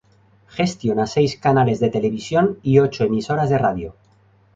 Gestiona 0.59 1.05
seis 1.05 1.37
canales 1.37 1.79
de 1.79 1.91
televisión 1.91 2.57
y 2.63 2.79
ocho 2.79 3.03
emisoras 3.03 3.51
de 3.51 3.59
radio. 3.59 3.95